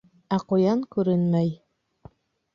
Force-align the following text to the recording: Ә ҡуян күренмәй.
Ә 0.37 0.37
ҡуян 0.53 0.81
күренмәй. 0.97 1.53